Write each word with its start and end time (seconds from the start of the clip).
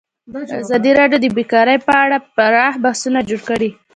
ازادي 0.63 0.91
راډیو 0.99 1.19
د 1.21 1.25
بیکاري 1.37 1.77
په 1.87 1.93
اړه 2.03 2.17
پراخ 2.35 2.73
بحثونه 2.83 3.19
جوړ 3.29 3.41
کړي. 3.49 3.69